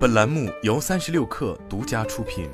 [0.00, 2.48] 本栏目由三十六氪独家出品。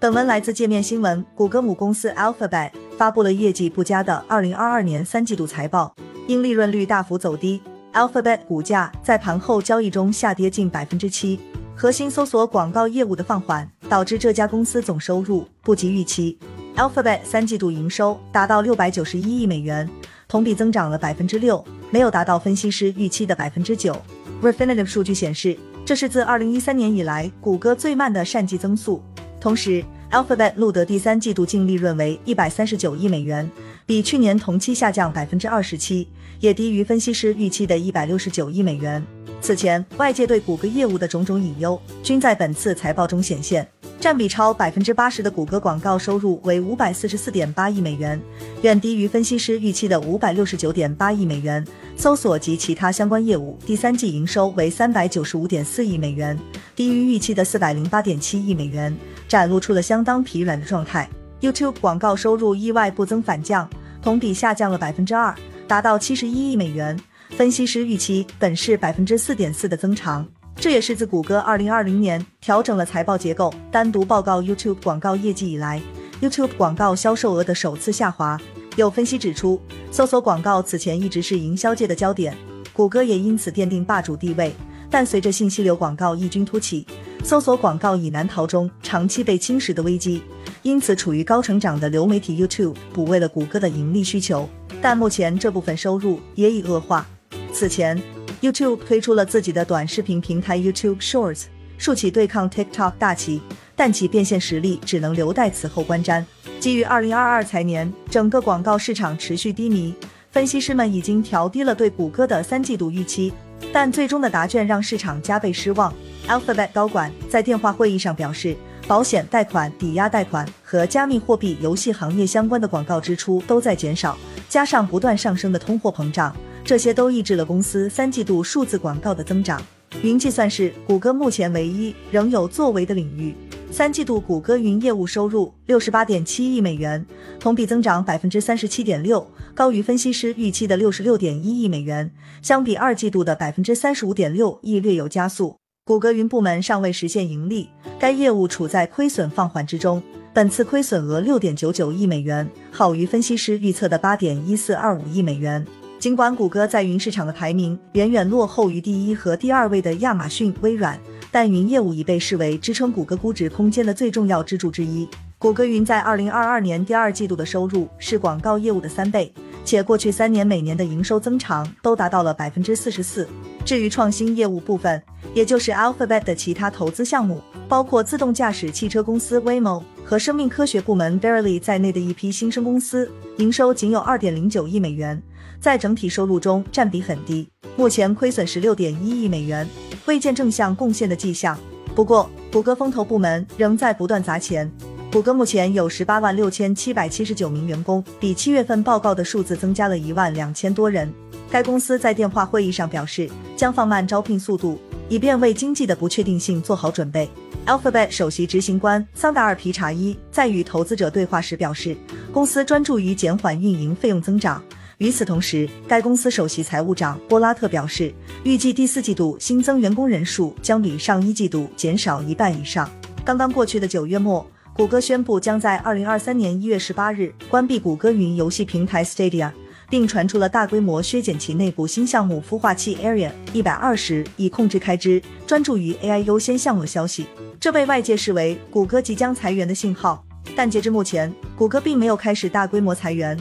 [0.00, 1.22] 本文来自界面新闻。
[1.34, 5.94] 谷歌母公司 Alphabet 发布了业绩不佳的二零二二年三季度财报，
[6.26, 7.60] 因利润率大幅走低
[7.92, 11.38] ，Alphabet 股价在盘后交易中下跌近百分之七。
[11.76, 16.38] 核心搜索广告业务的放缓，导致这家公司总收入不及预期。
[16.76, 19.86] Alphabet 三季度营收达到六百九十一亿美元，
[20.34, 23.96] 同比增长了百分之六，没有达到分析师预期的百分之九。
[24.42, 29.00] Refinitiv 数据显示，这是自二零一三年以来谷歌最慢的单季增速。
[29.40, 33.48] 同时，Alphabet 录得第三季度净利润为一百三十九亿美元，
[33.86, 36.08] 比去年同期下降百分之二十七，
[36.40, 39.00] 也低于分析师预期的一百六十九亿美元。
[39.40, 43.64] 此前，外界对谷歌业务的种种隐忧均在本次财报中显现。
[44.04, 48.20] 占比超百分之八十的谷歌广告收入为五百四十四点八亿美元，
[48.60, 51.66] 远低于分析师预期的五百六十九点八亿美元。
[51.96, 56.38] 搜索及其他相关业务第三季营收为三百九十五点四亿美元，
[56.76, 58.94] 低于预期的四百零八点七亿美元，
[59.26, 61.08] 展露出了相当疲软的状态。
[61.40, 63.66] YouTube 广告收入意外不增反降，
[64.02, 65.34] 同比下降了百分之二，
[65.66, 66.94] 达到七十一亿美元。
[67.30, 70.28] 分析师预期本是百分之四点四的增长。
[70.56, 75.80] 这也是自谷歌2020年调整了财报结构，单独报告 YouTube 广告业绩以来
[76.22, 78.40] ，YouTube 广告销售额的首次下滑。
[78.76, 82.34] 有分析指出，搜索广告此前一直是营销界的焦点，
[82.72, 84.54] 谷歌也因此奠定霸主地位。
[84.90, 86.86] 但随着信息流广告异军突起，
[87.22, 90.22] 搜索广告已难逃中长期被侵蚀的危机。
[90.62, 94.48] 因此，处于高成长的流媒体 YouTube 补位了谷歌的盈利需求，
[94.80, 97.06] 但目前这部分收入也已恶化。
[97.52, 98.13] 此前。
[98.44, 101.44] YouTube 推出了自己的短视频平台 YouTube Shorts，
[101.78, 103.40] 竖起对抗 TikTok 大旗，
[103.74, 106.22] 但其变现实力只能留待此后观瞻。
[106.60, 109.94] 基于2022财年整个广告市场持续低迷，
[110.30, 113.32] 分析师们已经调低了对谷歌的三季度预期，
[113.72, 115.90] 但最终的答卷让市场加倍失望。
[116.28, 118.54] Alphabet 高管在电话会议上表示，
[118.86, 124.18] 保险、贷款、抵押贷款和加密货币游戏行业相关的广告支出都在减少，
[124.50, 126.36] 加上不断上升的通货膨胀。
[126.64, 129.60] 这些都抑制了公司三季度数字广告的增长。
[130.02, 133.34] 云计算是谷歌目前唯一仍有作为的领域。
[133.70, 137.04] 三季度谷歌云业务收入六十八点七亿美元，
[137.38, 142.10] 同比增长百分之三十七点六，高于分析师预期的六十六点一亿美元。
[142.40, 145.56] 相比二季度的百分之三十五点六，亦略有加速。
[145.84, 150.02] 谷歌云部门尚未实现盈利，该业务处在亏损放缓之中。
[150.32, 155.64] 本次亏损额六点九九亿美元，好于分析师预测的八点一四二五亿美元。
[156.04, 161.00] 尽管谷歌在云市场的排名远远落后于第一和第二位的亚马逊、微软，
[161.30, 165.08] 但云业务已被视为支撑谷歌估值空间的最重要支柱之一。
[165.38, 169.32] 谷歌云在二零二二年第二季度的收入是广告业务的三倍，
[169.64, 173.26] 且过去三年每年的营收增长都达到了百分之四十四。
[173.64, 185.22] 至于创新业务部分，也就是 Alphabet 的其他投资项目，包括自动驾驶汽车公司 Waymo 和生命科学部门 Verily 在内的一批新生公司，营收仅有二点零九亿美元。
[185.60, 189.68] 在整体收入中占比很低，目前亏损十六点一亿美元，
[190.06, 191.58] 未见正向贡献的迹象。
[191.94, 194.70] 不过，谷歌风投部门仍在不断砸钱。
[195.12, 201.12] 谷歌目前有十八万六千七百七十九名员工，比七月份报告的数字增加了一万两千多人。
[201.48, 204.76] 该公司在电话会议上表示，将放慢招聘速度，
[205.08, 207.30] 以便为经济的不确定性做好准备。
[207.66, 211.96] Alphabet 首席执行官桑达尔皮查伊在与投资者对话时表示，
[212.32, 214.60] 公司专注于减缓运营费用增长。
[214.98, 222.88] 与此同时，该公司首席财务长波拉特表示，预计第四季度新增员工人数将比上一季度减少一半以上。
[223.24, 229.50] 刚刚过去的九月末，谷歌宣布将在二零二三年一月十八日关闭谷歌云游戏平台 Stadia，
[229.90, 237.26] 并传出了大规模削减其内部新项目孵化器 Area 一百二十，以控制开支，专注于 AI 优先项目的消息。
[237.58, 240.24] 这被外界视为谷歌即将裁员的信号。
[240.54, 243.36] 但截至目前，谷歌并没有开始大规模裁员。